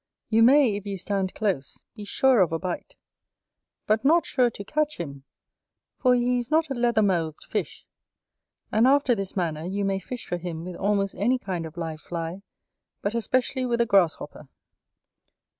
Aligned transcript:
You 0.29 0.41
may, 0.41 0.75
if 0.75 0.87
you 0.87 0.97
stand 0.97 1.35
close, 1.35 1.83
be 1.95 2.05
sure 2.05 2.41
of 2.41 2.51
a 2.51 2.57
bite, 2.57 2.95
but 3.85 4.03
not 4.03 4.25
sure 4.25 4.49
to 4.49 4.63
catch 4.63 4.97
him, 4.97 5.25
for 5.99 6.15
he 6.15 6.39
is 6.39 6.49
not 6.49 6.71
a 6.71 6.73
leather 6.73 7.03
mouthed 7.03 7.43
fish. 7.43 7.85
And 8.71 8.87
after 8.87 9.13
this 9.13 9.35
manner 9.35 9.63
you 9.65 9.85
may 9.85 9.99
fish 9.99 10.25
for 10.25 10.37
him 10.37 10.65
with 10.65 10.75
almost 10.75 11.13
any 11.13 11.37
kind 11.37 11.67
of 11.67 11.77
live 11.77 12.01
fly, 12.01 12.41
but 13.03 13.13
especially 13.13 13.63
with 13.63 13.79
a 13.79 13.85
grasshopper. 13.85 14.47